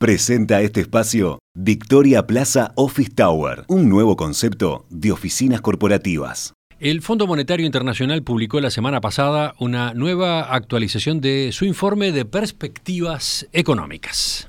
Presenta 0.00 0.62
este 0.62 0.80
espacio 0.80 1.40
Victoria 1.54 2.26
Plaza 2.26 2.72
Office 2.74 3.10
Tower, 3.14 3.66
un 3.68 3.90
nuevo 3.90 4.16
concepto 4.16 4.86
de 4.88 5.12
oficinas 5.12 5.60
corporativas. 5.60 6.54
El 6.78 7.02
Fondo 7.02 7.26
Monetario 7.26 7.66
Internacional 7.66 8.22
publicó 8.22 8.62
la 8.62 8.70
semana 8.70 9.02
pasada 9.02 9.52
una 9.58 9.92
nueva 9.92 10.54
actualización 10.54 11.20
de 11.20 11.50
su 11.52 11.66
informe 11.66 12.12
de 12.12 12.24
perspectivas 12.24 13.46
económicas. 13.52 14.48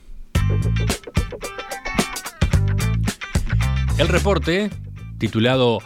El 3.98 4.08
reporte, 4.08 4.70
titulado 5.18 5.80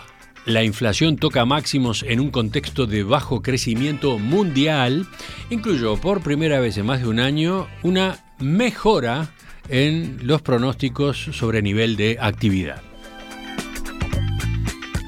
La 0.46 0.64
inflación 0.64 1.16
toca 1.16 1.44
máximos 1.46 2.06
en 2.08 2.20
un 2.20 2.30
contexto 2.30 2.86
de 2.86 3.02
bajo 3.02 3.42
crecimiento 3.42 4.20
mundial, 4.20 5.08
incluyó 5.50 5.98
por 5.98 6.22
primera 6.22 6.60
vez 6.60 6.78
en 6.78 6.86
más 6.86 7.02
de 7.02 7.08
un 7.08 7.20
año 7.20 7.66
una 7.82 8.20
mejora 8.38 9.32
en 9.70 10.20
los 10.24 10.42
pronósticos 10.42 11.18
sobre 11.18 11.62
nivel 11.62 11.96
de 11.96 12.18
actividad. 12.20 12.82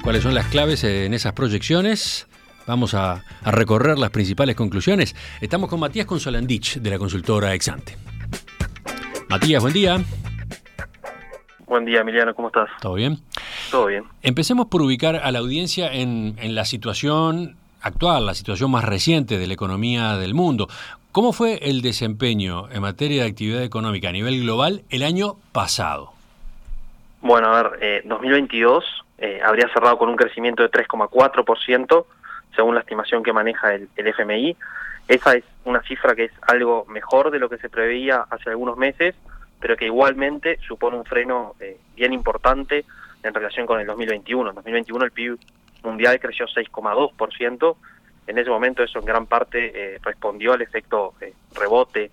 ¿Cuáles 0.02 0.22
son 0.22 0.34
las 0.34 0.46
claves 0.46 0.84
en 0.84 1.12
esas 1.12 1.32
proyecciones? 1.34 2.26
Vamos 2.66 2.94
a, 2.94 3.24
recorrer 3.44 3.98
las 3.98 4.10
principales 4.10 4.54
conclusiones. 4.54 5.14
Estamos 5.40 5.70
con 5.70 5.80
Matías 5.80 6.06
Consolandich 6.06 6.76
de 6.76 6.90
la 6.90 6.98
consultora 6.98 7.54
Exante. 7.54 7.96
Matías, 9.28 9.62
buen 9.62 9.74
día. 9.74 9.98
Buen 11.66 11.84
día, 11.84 12.00
Emiliano, 12.00 12.34
¿cómo 12.34 12.48
estás? 12.48 12.68
¿Todo 12.80 12.94
bien? 12.94 13.20
Todo 13.70 13.86
bien. 13.86 14.04
Empecemos 14.22 14.66
por 14.66 14.82
ubicar 14.82 15.16
a 15.16 15.30
la 15.30 15.38
audiencia 15.38 15.92
en, 15.92 16.36
en 16.38 16.54
la 16.54 16.64
situación 16.64 17.56
actual, 17.82 18.26
la 18.26 18.34
situación 18.34 18.70
más 18.70 18.84
reciente 18.84 19.38
de 19.38 19.46
la 19.46 19.54
economía 19.54 20.16
del 20.16 20.34
mundo. 20.34 20.68
¿Cómo 21.10 21.32
fue 21.32 21.58
el 21.62 21.80
desempeño 21.80 22.70
en 22.70 22.82
materia 22.82 23.22
de 23.22 23.30
actividad 23.30 23.62
económica 23.62 24.10
a 24.10 24.12
nivel 24.12 24.42
global 24.42 24.82
el 24.90 25.02
año 25.02 25.36
pasado? 25.52 26.12
Bueno, 27.22 27.48
a 27.48 27.62
ver, 27.62 28.02
2022 28.04 28.84
eh, 28.84 29.38
eh, 29.38 29.40
habría 29.42 29.68
cerrado 29.72 29.96
con 29.96 30.10
un 30.10 30.16
crecimiento 30.16 30.62
de 30.62 30.70
3,4%, 30.70 32.04
según 32.54 32.74
la 32.74 32.82
estimación 32.82 33.22
que 33.22 33.32
maneja 33.32 33.74
el, 33.74 33.88
FMI. 33.96 34.54
Esa 35.08 35.34
es 35.34 35.44
una 35.64 35.82
cifra 35.82 36.14
que 36.14 36.24
es 36.24 36.32
algo 36.42 36.84
mejor 36.88 37.30
de 37.30 37.38
lo 37.38 37.48
que 37.48 37.56
se 37.56 37.70
preveía 37.70 38.26
hace 38.28 38.50
algunos 38.50 38.76
meses, 38.76 39.14
pero 39.60 39.78
que 39.78 39.86
igualmente 39.86 40.58
supone 40.68 40.98
un 40.98 41.06
freno 41.06 41.54
eh, 41.58 41.78
bien 41.96 42.12
importante 42.12 42.84
en 43.22 43.32
relación 43.32 43.66
con 43.66 43.80
el 43.80 43.86
2021. 43.86 44.50
En 44.50 44.54
2021 44.54 45.04
el 45.06 45.10
PIB 45.10 45.38
mundial 45.82 46.20
creció 46.20 46.46
6,2%, 46.46 47.76
en 48.28 48.36
ese 48.36 48.50
momento 48.50 48.82
eso 48.82 48.98
en 48.98 49.06
gran 49.06 49.26
parte 49.26 49.72
eh, 49.74 49.98
respondió 50.02 50.52
al 50.52 50.60
efecto 50.60 51.14
eh, 51.20 51.32
rebote 51.54 52.10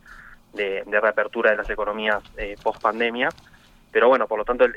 de, 0.54 0.84
reapertura 0.86 1.52
de 1.52 1.58
las 1.58 1.70
economías 1.70 2.24
eh, 2.38 2.56
post 2.64 2.82
pandemia. 2.82 3.30
Pero 3.92 4.08
bueno, 4.08 4.26
por 4.26 4.40
lo 4.40 4.46
tanto 4.46 4.64
el, 4.64 4.74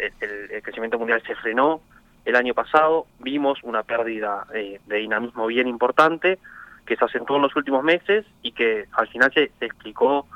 crecimiento 0.62 0.98
mundial 0.98 1.22
se 1.24 1.36
frenó 1.36 1.80
el 2.24 2.34
año 2.34 2.54
pasado, 2.54 3.06
vimos 3.20 3.60
una 3.62 3.84
pérdida 3.84 4.46
de 4.52 4.96
dinamismo 4.96 5.46
bien 5.46 5.66
importante 5.66 6.38
que 6.84 6.96
se 6.96 7.04
acentuó 7.04 7.36
en 7.36 7.42
los 7.42 7.56
últimos 7.56 7.82
meses 7.82 8.26
y 8.42 8.52
que 8.52 8.86
al 8.92 9.08
final 9.08 9.32
se, 9.32 9.50
explicó 9.60 10.26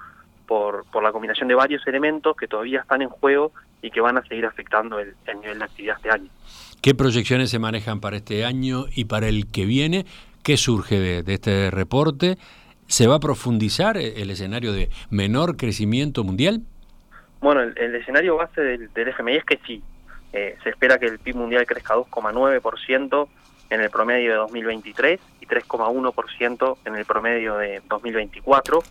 por, 0.47 0.85
la 1.03 1.13
combinación 1.13 1.49
de 1.49 1.55
varios 1.55 1.87
elementos 1.87 2.37
que 2.37 2.47
todavía 2.47 2.81
están 2.81 3.03
en 3.03 3.09
juego 3.09 3.53
y 3.83 3.91
que 3.91 4.01
van 4.01 4.17
a 4.19 4.23
seguir 4.23 4.47
afectando 4.47 5.01
el, 5.01 5.15
el 5.27 5.41
nivel 5.41 5.59
de 5.59 5.65
actividad 5.65 5.97
este 5.97 6.11
año. 6.11 6.31
¿Qué 6.81 6.95
proyecciones 6.95 7.51
se 7.51 7.59
manejan 7.59 8.01
para 8.01 8.17
este 8.17 8.45
año 8.45 8.87
y 8.95 9.05
para 9.05 9.29
el 9.29 9.51
que 9.51 9.65
viene? 9.65 10.07
¿Qué 10.43 10.57
surge 10.57 11.23
de, 11.23 11.33
este 11.33 11.71
reporte? 11.71 12.37
¿Se 12.87 13.07
va 13.07 13.17
a 13.17 13.21
profundizar 13.21 13.97
el 13.97 14.31
escenario 14.31 14.73
de 14.73 14.91
menor 15.11 15.57
crecimiento 15.57 16.25
mundial? 16.25 16.63
Bueno, 17.41 17.63
el, 17.63 17.95
escenario 17.97 18.37
base 18.37 18.61
del, 18.61 18.91
FMI 18.95 19.37
es 19.37 19.45
que 19.45 19.61
sí. 19.67 19.83
Eh, 20.33 20.57
se 20.63 20.71
espera 20.71 20.99
que 20.99 21.07
el 21.07 21.19
PIB 21.19 21.37
mundial 21.37 21.67
crezca 21.67 21.95
2,9% 21.95 23.29
en 23.71 23.81
el 23.81 23.91
promedio 23.91 24.31
de 24.31 24.37
2023 24.39 25.21
y 25.41 25.47
3,1% 25.47 26.77
en 26.85 26.97
el 26.97 27.05
promedio 27.05 27.57
de 27.57 27.83
2024. 27.89 28.83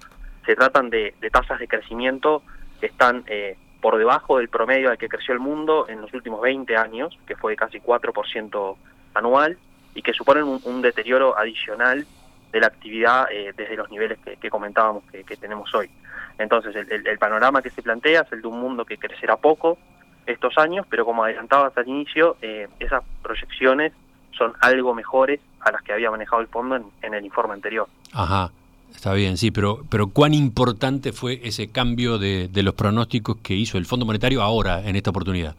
Se 0.45 0.55
tratan 0.55 0.89
de, 0.89 1.13
tasas 1.31 1.59
de 1.59 1.67
crecimiento 1.67 2.43
que 2.79 2.87
están 2.87 3.23
eh, 3.27 3.57
por 3.79 3.97
debajo 3.97 4.37
del 4.37 4.49
promedio 4.49 4.89
al 4.89 4.97
que 4.97 5.07
creció 5.07 5.33
el 5.33 5.39
mundo 5.39 5.87
en 5.87 6.01
los 6.01 6.13
últimos 6.13 6.41
20 6.41 6.75
años, 6.77 7.17
que 7.25 7.35
fue 7.35 7.53
de 7.53 7.55
casi 7.57 7.79
4% 7.79 8.75
anual, 9.13 9.57
y 9.95 10.01
que 10.01 10.13
suponen 10.13 10.43
un, 10.43 10.81
deterioro 10.81 11.37
adicional 11.37 12.05
de 12.51 12.59
la 12.59 12.67
actividad 12.67 13.27
eh, 13.31 13.53
desde 13.55 13.75
los 13.75 13.89
niveles 13.89 14.19
que, 14.19 14.49
comentábamos 14.49 15.03
que, 15.11 15.37
tenemos 15.37 15.73
hoy. 15.73 15.89
Entonces, 16.37 16.75
el, 16.75 17.17
panorama 17.17 17.61
que 17.61 17.69
se 17.69 17.81
plantea 17.81 18.21
es 18.21 18.31
el 18.31 18.41
de 18.41 18.47
un 18.47 18.59
mundo 18.59 18.85
que 18.85 18.97
crecerá 18.97 19.37
poco 19.37 19.77
estos 20.25 20.57
años, 20.57 20.85
pero 20.89 21.05
como 21.05 21.23
adelantabas 21.23 21.77
al 21.77 21.87
inicio, 21.87 22.37
eh, 22.41 22.67
esas 22.79 23.03
proyecciones 23.21 23.93
son 24.37 24.53
algo 24.61 24.93
mejores 24.93 25.39
a 25.59 25.71
las 25.71 25.81
que 25.81 25.93
había 25.93 26.09
manejado 26.09 26.41
el 26.41 26.47
fondo 26.47 26.75
en, 27.01 27.13
el 27.13 27.25
informe 27.25 27.53
anterior. 27.53 27.87
Ajá, 28.13 28.51
está 28.93 29.13
bien, 29.13 29.37
sí, 29.37 29.51
pero, 29.51 29.81
pero 29.89 30.07
¿cuán 30.07 30.33
importante 30.33 31.11
fue 31.11 31.39
ese 31.43 31.71
cambio 31.71 32.17
de, 32.17 32.49
los 32.53 32.73
pronósticos 32.73 33.37
que 33.37 33.53
hizo 33.53 33.77
el 33.77 33.85
Fondo 33.85 34.05
Monetario 34.05 34.41
ahora, 34.41 34.81
en 34.81 34.95
esta 34.95 35.09
oportunidad? 35.09 35.55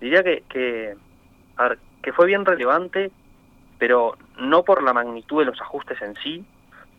Diría 0.00 0.22
que, 0.22 0.44
que, 0.48 0.94
que 2.02 2.12
fue 2.12 2.26
bien 2.26 2.44
relevante 2.44 3.10
pero 3.80 4.16
no 4.38 4.62
por 4.62 4.82
la 4.82 4.92
magnitud 4.92 5.40
de 5.40 5.46
los 5.46 5.60
ajustes 5.60 6.00
en 6.02 6.14
sí, 6.16 6.44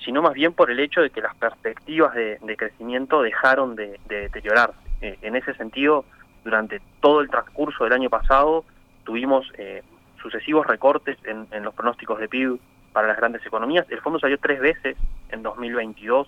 sino 0.03 0.23
más 0.23 0.33
bien 0.33 0.51
por 0.51 0.71
el 0.71 0.79
hecho 0.79 1.01
de 1.01 1.11
que 1.11 1.21
las 1.21 1.35
perspectivas 1.35 2.13
de, 2.15 2.55
crecimiento 2.57 3.21
dejaron 3.21 3.75
de, 3.75 3.99
deteriorarse. 4.09 4.75
Eh, 5.01 5.17
en 5.21 5.35
ese 5.35 5.53
sentido, 5.53 6.05
durante 6.43 6.81
todo 6.99 7.21
el 7.21 7.29
transcurso 7.29 7.83
del 7.83 7.93
año 7.93 8.09
pasado 8.09 8.65
tuvimos 9.03 9.45
eh, 9.59 9.83
sucesivos 10.19 10.65
recortes 10.65 11.17
en, 11.23 11.47
los 11.63 11.73
pronósticos 11.75 12.19
de 12.19 12.27
PIB 12.27 12.59
para 12.93 13.07
las 13.07 13.17
grandes 13.17 13.45
economías. 13.45 13.85
El 13.89 14.01
fondo 14.01 14.19
salió 14.19 14.39
tres 14.39 14.59
veces 14.59 14.97
en 15.29 15.43
2022 15.43 16.27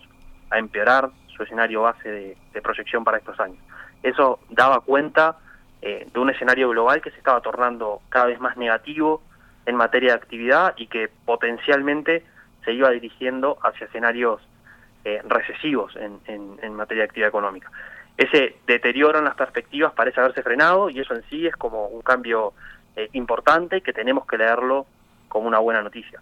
a 0.52 0.60
empeorar 0.60 1.10
su 1.36 1.42
escenario 1.42 1.82
base 1.82 2.36
de, 2.54 2.62
proyección 2.62 3.04
para 3.04 3.18
estos 3.18 3.40
años. 3.40 3.58
Eso 4.04 4.40
daba 4.52 4.82
cuenta 4.82 5.38
eh, 5.82 6.08
de 6.14 6.20
un 6.20 6.30
escenario 6.30 6.70
global 6.70 7.02
que 7.02 7.10
se 7.10 7.18
estaba 7.18 7.42
tornando 7.42 8.02
cada 8.10 8.28
vez 8.28 8.40
más 8.40 8.56
negativo, 8.56 9.24
en 9.66 9.76
materia 9.76 10.10
de 10.12 10.16
actividad 10.16 10.74
y 10.78 10.88
que 10.88 11.10
potencialmente 11.26 12.24
se 12.64 12.74
iba 12.74 12.90
dirigiendo 12.90 13.58
hacia 13.64 13.88
escenarios 13.88 14.42
eh, 15.06 15.22
recesivos 15.26 15.96
en, 15.96 16.20
en, 16.28 16.74
materia 16.74 17.02
de 17.02 17.06
actividad 17.06 17.30
económica. 17.30 17.70
Ese 18.18 18.56
deterioro 18.68 19.20
en 19.20 19.26
las 19.26 19.36
perspectivas 19.36 19.92
parece 19.94 20.22
haberse 20.22 20.44
frenado 20.44 20.90
y 20.90 21.00
eso 21.00 21.14
en 21.14 21.24
sí 21.30 21.46
es 21.48 21.56
como 21.56 21.88
un 21.88 22.02
cambio 22.02 22.54
eh, 22.96 23.10
importante 23.14 23.82
que 23.82 23.92
tenemos 23.92 24.26
que 24.26 24.38
leerlo 24.38 24.86
como 25.28 25.48
una 25.48 25.60
buena 25.60 25.82
noticia. 25.82 26.22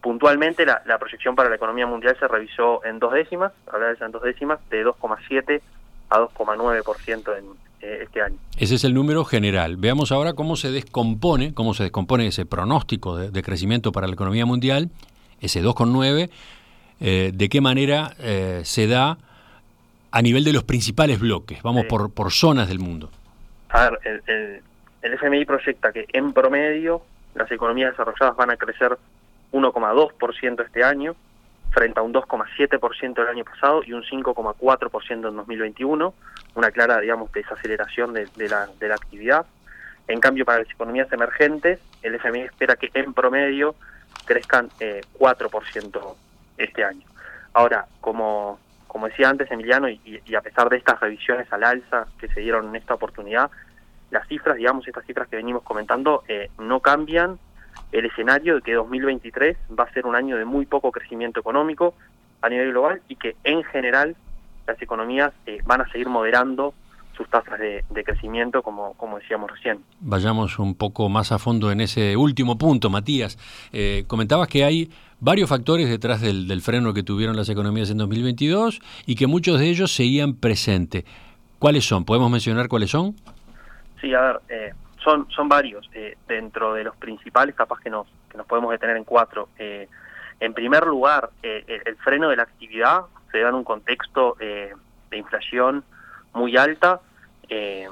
Puntualmente 0.00 0.64
la, 0.64 0.82
la 0.86 0.98
proyección 0.98 1.36
para 1.36 1.48
la 1.48 1.56
economía 1.56 1.86
mundial 1.86 2.16
se 2.18 2.26
revisó 2.26 2.84
en 2.84 2.98
dos 2.98 3.12
décimas, 3.12 3.52
hablar 3.70 3.96
en 4.00 4.10
dos 4.10 4.22
décimas, 4.22 4.58
de 4.70 4.84
2,7 4.84 5.60
a 6.10 6.18
2,9% 6.18 7.38
en, 7.38 7.67
eh, 7.80 8.00
este 8.02 8.22
año. 8.22 8.36
Ese 8.56 8.74
es 8.74 8.84
el 8.84 8.94
número 8.94 9.24
general. 9.24 9.76
Veamos 9.76 10.12
ahora 10.12 10.32
cómo 10.32 10.56
se 10.56 10.70
descompone, 10.70 11.54
cómo 11.54 11.74
se 11.74 11.84
descompone 11.84 12.26
ese 12.26 12.46
pronóstico 12.46 13.16
de, 13.16 13.42
crecimiento 13.42 13.92
para 13.92 14.06
la 14.06 14.14
economía 14.14 14.46
mundial, 14.46 14.90
ese 15.40 15.62
2,9, 15.62 16.30
eh, 17.00 17.30
de 17.32 17.48
qué 17.48 17.60
manera 17.60 18.14
eh, 18.18 18.62
se 18.64 18.86
da 18.86 19.18
a 20.10 20.22
nivel 20.22 20.44
de 20.44 20.52
los 20.52 20.64
principales 20.64 21.20
bloques, 21.20 21.62
vamos 21.62 21.84
por, 21.84 22.12
por 22.12 22.32
zonas 22.32 22.68
del 22.68 22.78
mundo. 22.78 23.10
A 23.68 23.90
ver, 23.90 23.98
el, 24.04 24.22
el, 24.26 24.62
el 25.02 25.12
FMI 25.14 25.44
proyecta 25.44 25.92
que 25.92 26.06
en 26.12 26.32
promedio 26.32 27.02
las 27.34 27.50
economías 27.52 27.92
desarrolladas 27.92 28.36
van 28.36 28.50
a 28.50 28.56
crecer 28.56 28.98
1,2% 29.52 30.64
este 30.64 30.84
año, 30.84 31.14
frente 31.70 32.00
a 32.00 32.02
un 32.02 32.12
2,7% 32.12 33.22
el 33.22 33.28
año 33.28 33.44
pasado 33.44 33.82
y 33.84 33.92
un 33.92 34.02
5,4% 34.02 35.10
en 35.10 35.36
2021, 35.36 36.14
una 36.54 36.70
clara, 36.70 37.00
digamos, 37.00 37.30
desaceleración 37.32 38.14
de, 38.14 38.28
la, 38.48 38.68
de 38.78 38.88
la 38.88 38.94
actividad. 38.94 39.46
En 40.06 40.20
cambio, 40.20 40.44
para 40.44 40.60
las 40.60 40.70
economías 40.70 41.12
emergentes, 41.12 41.80
el 42.02 42.14
FMI 42.14 42.40
espera 42.40 42.76
que 42.76 42.90
en 42.94 43.12
promedio 43.12 43.74
crezcan 44.24 44.70
eh, 44.80 45.02
4% 45.18 46.14
este 46.56 46.84
año. 46.84 47.06
Ahora, 47.52 47.86
como, 48.00 48.58
como 48.86 49.08
decía 49.08 49.28
antes 49.28 49.50
Emiliano, 49.50 49.88
y, 49.88 50.00
y, 50.04 50.34
a 50.34 50.40
pesar 50.40 50.68
de 50.68 50.76
estas 50.76 51.00
revisiones 51.00 51.52
al 51.52 51.64
alza 51.64 52.06
que 52.18 52.28
se 52.28 52.40
dieron 52.40 52.68
en 52.68 52.76
esta 52.76 52.94
oportunidad, 52.94 53.50
las 54.10 54.26
cifras, 54.28 54.56
digamos, 54.56 54.86
estas 54.86 55.04
cifras 55.04 55.28
que 55.28 55.36
venimos 55.36 55.62
comentando, 55.62 56.24
eh, 56.28 56.50
no 56.58 56.80
cambian 56.80 57.38
el 57.92 58.06
escenario 58.06 58.56
de 58.56 58.62
que 58.62 58.74
2023 58.74 59.56
va 59.78 59.84
a 59.84 59.92
ser 59.92 60.06
un 60.06 60.14
año 60.14 60.36
de 60.36 60.44
muy 60.44 60.66
poco 60.66 60.92
crecimiento 60.92 61.40
económico 61.40 61.94
a 62.42 62.48
nivel 62.48 62.70
global 62.70 63.02
y 63.08 63.16
que 63.16 63.36
en 63.44 63.64
general 63.64 64.16
las 64.66 64.80
economías 64.80 65.32
eh, 65.46 65.58
van 65.64 65.80
a 65.80 65.88
seguir 65.90 66.08
moderando 66.08 66.74
sus 67.16 67.28
tasas 67.28 67.58
de, 67.58 68.04
crecimiento, 68.04 68.62
como, 68.62 68.94
como 68.94 69.18
decíamos 69.18 69.50
recién. 69.50 69.80
Vayamos 70.00 70.60
un 70.60 70.76
poco 70.76 71.08
más 71.08 71.32
a 71.32 71.38
fondo 71.38 71.72
en 71.72 71.80
ese 71.80 72.16
último 72.16 72.56
punto, 72.56 72.90
Matías. 72.90 73.36
Eh, 73.72 74.04
comentabas 74.06 74.46
que 74.46 74.64
hay 74.64 74.88
varios 75.18 75.48
factores 75.48 75.88
detrás 75.88 76.20
del, 76.20 76.60
freno 76.62 76.94
que 76.94 77.02
tuvieron 77.02 77.36
las 77.36 77.48
economías 77.48 77.90
en 77.90 77.98
2022 77.98 78.80
y 79.04 79.16
que 79.16 79.26
muchos 79.26 79.58
de 79.58 79.68
ellos 79.68 79.92
seguían 79.92 80.34
presentes. 80.34 81.04
¿Cuáles 81.58 81.84
son? 81.84 82.04
¿Podemos 82.04 82.30
mencionar 82.30 82.68
cuáles 82.68 82.90
son? 82.90 83.16
Sí, 84.00 84.14
a 84.14 84.20
ver, 84.20 84.40
eh, 84.48 84.72
son, 85.02 85.30
son 85.30 85.48
varios. 85.48 85.88
Eh, 85.94 86.16
dentro 86.26 86.74
de 86.74 86.84
los 86.84 86.96
principales, 86.96 87.54
capaz 87.54 87.80
que 87.80 87.90
nos, 87.90 88.06
que 88.30 88.36
nos 88.36 88.46
podemos 88.46 88.70
detener 88.70 88.96
en 88.96 89.04
cuatro. 89.04 89.48
Eh, 89.58 89.88
en 90.40 90.54
primer 90.54 90.86
lugar, 90.86 91.30
el 91.42 91.96
freno 91.96 92.28
de 92.28 92.36
la 92.36 92.44
actividad 92.44 93.02
se 93.32 93.40
da 93.40 93.48
en 93.48 93.56
un 93.56 93.64
contexto 93.64 94.36
de 94.38 95.16
inflación 95.16 95.82
muy 96.32 96.56
alta. 96.56 97.00
se 97.48 97.88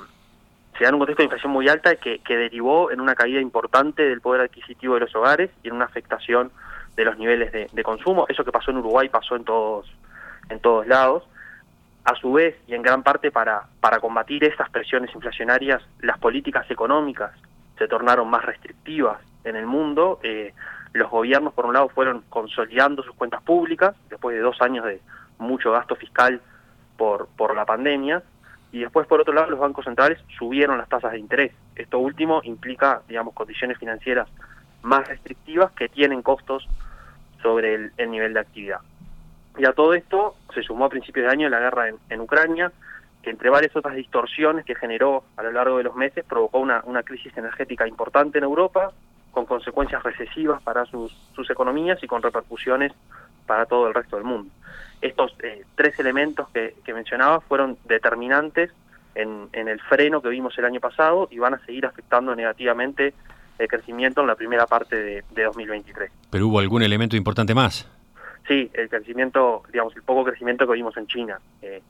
da 0.78 0.88
en 0.88 0.94
un 0.94 1.00
contexto 1.00 1.22
de 1.22 1.24
inflación 1.24 1.52
muy 1.52 1.68
alta 1.68 1.96
que, 1.96 2.20
que 2.20 2.36
derivó 2.36 2.92
en 2.92 3.00
una 3.00 3.16
caída 3.16 3.40
importante 3.40 4.04
del 4.04 4.20
poder 4.20 4.42
adquisitivo 4.42 4.94
de 4.94 5.00
los 5.00 5.16
hogares 5.16 5.50
y 5.64 5.68
en 5.68 5.74
una 5.74 5.86
afectación 5.86 6.52
de 6.94 7.04
los 7.04 7.18
niveles 7.18 7.50
de, 7.50 7.68
de 7.72 7.82
consumo. 7.82 8.26
Eso 8.28 8.44
que 8.44 8.52
pasó 8.52 8.70
en 8.70 8.76
Uruguay 8.76 9.08
pasó 9.08 9.34
en 9.34 9.44
todos, 9.44 9.92
en 10.48 10.60
todos 10.60 10.86
lados. 10.86 11.24
A 12.06 12.14
su 12.14 12.32
vez, 12.32 12.54
y 12.68 12.74
en 12.74 12.82
gran 12.82 13.02
parte 13.02 13.32
para, 13.32 13.64
para 13.80 13.98
combatir 13.98 14.44
estas 14.44 14.70
presiones 14.70 15.12
inflacionarias, 15.12 15.82
las 15.98 16.16
políticas 16.18 16.70
económicas 16.70 17.32
se 17.76 17.88
tornaron 17.88 18.30
más 18.30 18.44
restrictivas 18.44 19.18
en 19.42 19.56
el 19.56 19.66
mundo. 19.66 20.20
Eh, 20.22 20.54
los 20.92 21.10
gobiernos, 21.10 21.52
por 21.52 21.66
un 21.66 21.74
lado, 21.74 21.88
fueron 21.88 22.22
consolidando 22.28 23.02
sus 23.02 23.16
cuentas 23.16 23.42
públicas 23.42 23.96
después 24.08 24.36
de 24.36 24.40
dos 24.40 24.62
años 24.62 24.84
de 24.84 25.00
mucho 25.38 25.72
gasto 25.72 25.96
fiscal 25.96 26.40
por, 26.96 27.26
por 27.36 27.56
la 27.56 27.64
pandemia. 27.64 28.22
Y 28.70 28.82
después, 28.82 29.08
por 29.08 29.20
otro 29.20 29.34
lado, 29.34 29.50
los 29.50 29.58
bancos 29.58 29.84
centrales 29.84 30.20
subieron 30.38 30.78
las 30.78 30.88
tasas 30.88 31.10
de 31.10 31.18
interés. 31.18 31.52
Esto 31.74 31.98
último 31.98 32.40
implica, 32.44 33.02
digamos, 33.08 33.34
condiciones 33.34 33.78
financieras 33.78 34.28
más 34.82 35.08
restrictivas 35.08 35.72
que 35.72 35.88
tienen 35.88 36.22
costos 36.22 36.68
sobre 37.42 37.90
el 37.96 38.10
nivel 38.12 38.32
de 38.32 38.40
actividad. 38.40 38.78
Y 39.58 39.64
a 39.64 39.72
todo 39.72 39.94
esto 39.94 40.34
se 40.54 40.62
sumó 40.62 40.84
a 40.84 40.88
principios 40.88 41.26
de 41.26 41.32
año 41.32 41.48
la 41.48 41.60
guerra 41.60 41.88
en, 41.88 42.20
Ucrania, 42.20 42.72
que 43.22 43.30
entre 43.30 43.50
varias 43.50 43.74
otras 43.74 43.96
distorsiones 43.96 44.64
que 44.64 44.74
generó 44.74 45.24
a 45.36 45.42
lo 45.42 45.52
largo 45.52 45.78
de 45.78 45.84
los 45.84 45.96
meses 45.96 46.24
provocó 46.24 46.58
una, 46.58 46.82
crisis 47.02 47.36
energética 47.36 47.88
importante 47.88 48.38
en 48.38 48.44
Europa, 48.44 48.92
con 49.30 49.46
consecuencias 49.46 50.02
recesivas 50.02 50.62
para 50.62 50.84
sus, 50.86 51.12
economías 51.48 52.02
y 52.02 52.06
con 52.06 52.22
repercusiones 52.22 52.92
para 53.46 53.66
todo 53.66 53.88
el 53.88 53.94
resto 53.94 54.16
del 54.16 54.24
mundo. 54.24 54.50
Estos 55.00 55.34
eh, 55.42 55.64
tres 55.74 55.98
elementos 55.98 56.48
que, 56.50 56.74
mencionaba 56.92 57.40
fueron 57.40 57.78
determinantes 57.84 58.72
en, 59.14 59.48
en, 59.52 59.68
el 59.68 59.80
freno 59.80 60.20
que 60.20 60.28
vimos 60.28 60.56
el 60.58 60.64
año 60.64 60.80
pasado 60.80 61.28
y 61.30 61.38
van 61.38 61.54
a 61.54 61.58
seguir 61.64 61.86
afectando 61.86 62.34
negativamente 62.34 63.14
el 63.58 63.68
crecimiento 63.68 64.20
en 64.20 64.26
la 64.26 64.34
primera 64.34 64.66
parte 64.66 64.96
de, 64.96 65.24
de 65.30 65.44
2023. 65.44 66.10
¿Pero 66.30 66.48
hubo 66.48 66.58
algún 66.58 66.82
elemento 66.82 67.16
importante 67.16 67.54
más? 67.54 67.88
Sí, 68.46 68.70
el 68.74 68.88
crecimiento, 68.88 69.62
digamos, 69.72 69.94
el 69.96 70.02
poco 70.02 70.24
crecimiento 70.24 70.66
que 70.66 70.74
vimos 70.74 70.96
en 70.96 71.06
China. 71.06 71.40
Eh, 71.62 71.82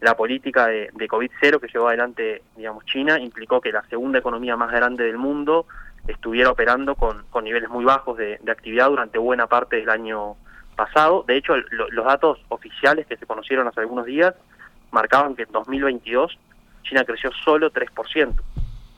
la 0.00 0.16
política 0.16 0.68
de, 0.68 0.90
de 0.92 1.08
COVID-0 1.08 1.60
que 1.60 1.68
llevó 1.68 1.88
adelante, 1.88 2.42
digamos, 2.56 2.84
China 2.86 3.18
implicó 3.18 3.60
que 3.60 3.72
la 3.72 3.82
segunda 3.88 4.18
economía 4.18 4.56
más 4.56 4.70
grande 4.70 5.04
del 5.04 5.18
mundo 5.18 5.66
estuviera 6.08 6.50
operando 6.50 6.94
con, 6.94 7.24
con 7.30 7.44
niveles 7.44 7.68
muy 7.68 7.84
bajos 7.84 8.16
de, 8.16 8.40
actividad 8.48 8.88
durante 8.88 9.18
buena 9.18 9.46
parte 9.46 9.76
del 9.76 9.90
año 9.90 10.36
pasado. 10.74 11.24
De 11.26 11.36
hecho, 11.36 11.54
los 11.56 12.04
datos 12.04 12.38
oficiales 12.48 13.06
que 13.06 13.16
se 13.16 13.26
conocieron 13.26 13.68
hace 13.68 13.80
algunos 13.80 14.06
días 14.06 14.34
marcaban 14.90 15.36
que 15.36 15.42
en 15.42 15.52
2022 15.52 16.38
China 16.82 17.04
creció 17.04 17.30
solo 17.44 17.70
3%. 17.70 18.34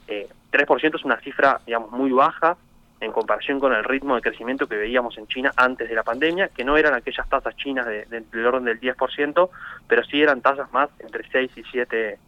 Eh, 0.06 0.28
3% 0.52 0.96
es 0.96 1.04
una 1.04 1.20
cifra, 1.20 1.60
digamos, 1.66 1.90
muy 1.90 2.12
baja 2.12 2.56
en 3.00 3.12
comparación 3.12 3.58
con 3.58 3.72
el 3.72 3.82
ritmo 3.82 4.14
de 4.14 4.20
crecimiento 4.20 4.68
que 4.68 4.76
veíamos 4.76 5.16
en 5.16 5.26
China 5.26 5.52
antes 5.56 5.88
de 5.88 5.94
la 5.94 6.02
pandemia, 6.02 6.48
que 6.48 6.64
no 6.64 6.76
eran 6.76 6.94
aquellas 6.94 7.28
tasas 7.28 7.56
chinas 7.56 7.86
de, 7.86 8.04
del 8.04 8.46
orden 8.46 8.64
del 8.64 8.78
10%, 8.78 9.50
pero 9.88 10.04
sí 10.04 10.20
eran 10.22 10.42
tasas 10.42 10.70
más 10.72 10.90
entre 10.98 11.28
6 11.30 11.50
y 11.56 11.62
7% 11.62 12.18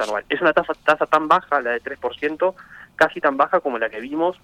anual. 0.00 0.24
Es 0.28 0.40
una 0.40 0.52
tasa, 0.52 0.72
tasa 0.84 1.06
tan 1.06 1.28
baja, 1.28 1.60
la 1.60 1.70
de 1.70 1.80
3%, 1.80 2.54
casi 2.96 3.20
tan 3.20 3.36
baja 3.36 3.60
como 3.60 3.78
la 3.78 3.88
que 3.88 4.00
vimos 4.00 4.36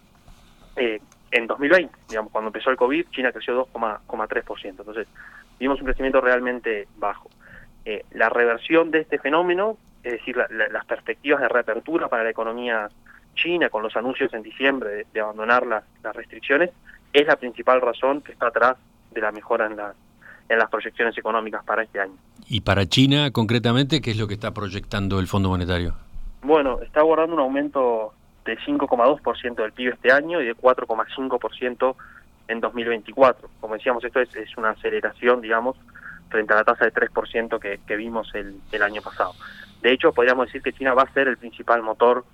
eh, 0.76 1.00
en 1.32 1.47
2020, 1.47 1.93
digamos, 2.08 2.32
cuando 2.32 2.49
empezó 2.49 2.70
el 2.70 2.76
COVID, 2.76 3.06
China 3.11 3.32
creció 3.32 3.67
2,3%, 3.73 4.64
entonces 4.64 5.08
vimos 5.58 5.81
un 5.81 5.87
crecimiento 5.87 6.20
realmente 6.20 6.87
bajo. 6.96 7.29
Eh, 7.85 8.05
la 8.12 8.29
reversión 8.29 8.91
de 8.91 9.00
este 9.00 9.19
fenómeno, 9.19 9.79
es 10.03 10.12
decir, 10.12 10.37
las 10.37 10.85
perspectivas 10.87 11.41
de 11.41 11.49
reapertura 11.49 12.08
para 12.08 12.25
la 12.25 12.31
economía 12.31 12.88
China 13.41 13.69
con 13.69 13.83
los 13.83 13.97
anuncios 13.97 14.33
en 14.35 14.43
diciembre 14.43 15.07
de, 15.13 15.21
abandonar 15.21 15.67
las, 15.67 15.85
restricciones, 16.15 16.71
es 17.13 17.27
la 17.27 17.37
principal 17.37 17.81
razón 17.81 18.21
que 18.21 18.33
está 18.33 18.49
atrás 18.49 18.77
de 19.11 19.21
la 19.21 19.33
mejora 19.33 19.67
en, 19.67 19.77
en 20.49 20.59
las 20.59 20.69
proyecciones 20.69 21.17
económicas 21.17 21.65
para 21.65 21.83
este 21.83 22.01
año. 22.01 22.15
¿Y 22.49 22.61
para 22.61 22.87
China 22.87 23.31
concretamente 23.31 24.01
qué 24.01 24.11
es 24.11 24.19
lo 24.19 24.27
que 24.27 24.35
está 24.35 24.53
proyectando 24.53 25.19
el 25.19 25.27
Fondo 25.27 25.49
Monetario? 25.49 25.95
Bueno, 26.43 26.81
está 26.83 27.01
abordando 27.01 27.35
un 27.35 27.41
aumento 27.41 28.13
de 28.45 28.59
5,2% 28.59 29.55
del 29.55 29.73
PIB 29.73 29.93
este 29.95 30.13
año 30.13 30.41
y 30.41 30.47
de 30.47 30.57
4,5% 30.57 31.95
en 32.49 32.61
2024. 32.61 33.49
Como 33.61 33.75
decíamos, 33.75 34.05
esto 34.05 34.21
es, 34.21 34.35
es, 34.35 34.57
una 34.57 34.71
aceleración, 34.71 35.41
digamos, 35.41 35.77
frente 36.29 36.53
a 36.53 36.57
la 36.57 36.65
tasa 36.65 36.85
de 36.85 36.93
3% 36.93 37.59
que, 37.59 37.81
que 37.87 37.97
vimos 37.97 38.31
el, 38.35 38.61
el 38.73 38.83
año 38.83 39.03
pasado. 39.03 39.33
De 39.83 39.93
hecho, 39.93 40.13
podríamos 40.13 40.47
decir 40.47 40.63
que 40.63 40.73
China 40.73 40.95
va 40.95 41.03
a 41.03 41.13
ser 41.13 41.29
el 41.29 41.37
principal 41.37 41.83
motor 41.83 42.25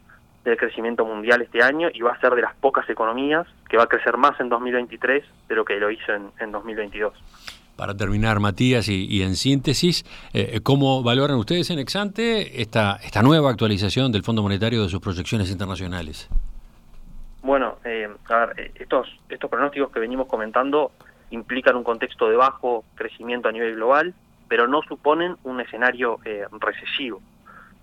del 0.51 0.59
crecimiento 0.59 1.05
mundial 1.05 1.43
este 1.43 1.63
año 1.63 1.89
y 1.93 2.01
va 2.01 2.13
a 2.13 2.21
ser 2.21 2.35
de 2.35 2.43
las 2.43 2.55
pocas 2.55 2.89
economías 2.89 3.47
que 3.69 3.77
va 3.77 3.85
a 3.85 3.89
crecer 3.89 4.17
más 4.17 4.39
en 4.41 4.49
2023 4.49 5.25
de 5.49 5.55
lo 5.55 5.65
que 5.65 5.77
lo 5.77 5.91
hizo 5.91 6.13
en, 6.13 6.31
en 6.41 6.53
2022. 6.53 7.13
Para 7.77 7.95
terminar, 7.95 8.41
Matías, 8.41 8.89
y, 8.89 9.23
en 9.23 9.37
síntesis, 9.37 10.05
eh, 10.33 10.61
¿cómo 10.63 11.03
valoran 11.03 11.37
ustedes 11.37 11.69
en 11.69 11.79
Exante 11.79 12.63
esta, 12.63 12.97
esta 13.05 13.23
nueva 13.23 13.51
actualización 13.51 14.11
del 14.13 14.23
Fondo 14.23 14.43
Monetario 14.43 14.83
de 14.83 14.89
sus 14.89 15.01
proyecciones 15.01 15.51
internacionales? 15.51 16.29
Bueno, 17.43 17.77
eh, 17.85 18.09
a 18.31 18.47
ver, 18.47 18.61
eh, 18.61 18.71
estos, 18.77 19.09
estos 19.29 19.51
pronósticos 19.51 19.93
que 19.93 20.01
venimos 20.01 20.27
comentando 20.27 20.93
implican 21.31 21.77
un 21.77 21.85
contexto 21.85 22.31
de 22.31 22.37
bajo 22.37 22.83
crecimiento 22.95 23.49
a 23.49 23.53
nivel 23.53 23.75
global, 23.75 24.15
pero 24.49 24.67
no 24.67 24.81
suponen 24.81 25.37
un 25.45 25.61
escenario 25.61 26.19
recesivo. 26.59 27.21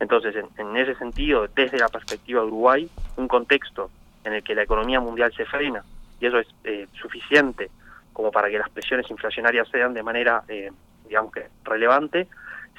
Entonces, 0.03 0.35
en, 0.57 0.75
ese 0.75 0.95
sentido, 0.95 1.47
desde 1.55 1.77
la 1.77 1.87
perspectiva 1.87 2.41
de 2.41 2.47
Uruguay, 2.47 2.89
un 3.15 3.29
contexto 3.29 3.89
en 4.25 4.33
el 4.33 4.43
que 4.43 4.53
la 4.53 4.63
economía 4.63 4.99
mundial 4.99 5.31
se 5.33 5.45
frena, 5.45 5.81
y 6.19 6.25
eso 6.25 6.39
es 6.39 6.47
eh, 6.65 6.87
suficiente 6.91 7.71
como 8.11 8.29
para 8.29 8.49
que 8.49 8.59
las 8.59 8.69
presiones 8.69 9.09
inflacionarias 9.09 9.65
sean 9.69 9.93
de 9.93 10.03
manera, 10.03 10.43
eh, 10.49 10.71
digamos 11.07 11.31
que, 11.31 11.47
relevante, 11.63 12.27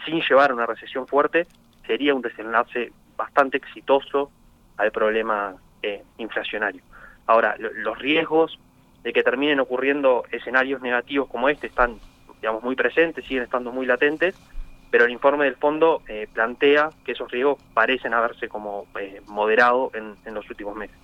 sin 0.05 0.21
llevar 0.21 0.51
a 0.51 0.55
una 0.55 0.67
recesión 0.67 1.07
fuerte, 1.07 1.47
sería 1.87 2.15
un 2.15 2.21
desenlace 2.21 2.93
bastante 3.17 3.57
exitoso 3.57 4.31
al 4.77 4.93
problema 4.93 5.55
eh, 5.83 6.03
inflacionario. 6.19 6.83
Ahora, 7.27 7.57
los 7.59 7.99
riesgos 7.99 8.59
de 9.03 9.15
que 9.15 9.23
terminen 9.23 9.61
ocurriendo 9.61 10.25
escenarios 10.31 10.83
negativos 10.83 11.31
como 11.31 11.49
este 11.49 11.69
están, 11.69 11.99
digamos, 12.43 12.63
muy 12.63 12.77
presentes, 12.77 13.25
siguen 13.25 13.45
estando 13.45 13.73
muy 13.73 13.87
latentes, 13.87 14.37
pero 14.95 15.07
el 15.07 15.11
informe 15.11 15.47
del 15.47 15.57
fondo 15.57 16.03
eh, 16.07 16.29
plantea 16.33 16.89
que 17.05 17.11
esos 17.11 17.29
riesgos 17.29 17.61
parecen 17.75 18.15
haberse 18.15 18.47
como 18.49 18.87
eh, 19.01 19.21
moderado 19.27 19.91
en, 19.93 20.15
en 20.25 20.35
los 20.35 20.49
últimos 20.49 20.77
meses. 20.77 20.97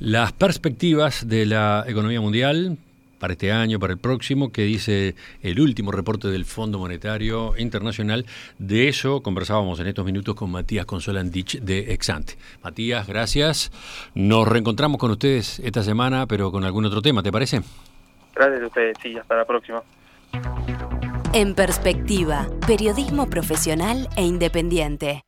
Las 0.00 0.32
perspectivas 0.32 1.28
de 1.28 1.46
la 1.46 1.84
economía 1.86 2.20
mundial 2.20 2.78
para 3.20 3.34
este 3.34 3.52
año, 3.52 3.78
para 3.78 3.92
el 3.92 4.00
próximo, 4.00 4.50
que 4.50 4.62
dice 4.62 5.14
el 5.40 5.60
último 5.60 5.92
reporte 5.92 6.26
del 6.26 6.44
Fondo 6.44 6.80
Monetario 6.80 7.56
Internacional. 7.56 8.26
De 8.58 8.88
eso 8.88 9.22
conversábamos 9.22 9.78
en 9.78 9.86
estos 9.86 10.04
minutos 10.04 10.34
con 10.34 10.50
Matías 10.50 10.84
Consolandich 10.84 11.60
de 11.60 11.92
Exante. 11.92 12.34
Matías, 12.64 13.06
gracias. 13.06 13.70
Nos 14.16 14.48
reencontramos 14.48 14.98
con 14.98 15.12
ustedes 15.12 15.60
esta 15.60 15.84
semana, 15.84 16.26
pero 16.26 16.50
con 16.50 16.64
algún 16.64 16.84
otro 16.86 17.02
tema, 17.02 17.22
¿te 17.22 17.30
parece? 17.30 17.62
Gracias 18.34 18.62
a 18.62 18.66
ustedes, 18.66 18.96
sí, 19.02 19.16
hasta 19.18 19.36
la 19.36 19.44
próxima. 19.44 19.82
En 21.34 21.54
perspectiva, 21.54 22.46
periodismo 22.66 23.28
profesional 23.28 24.08
e 24.16 24.22
independiente. 24.22 25.20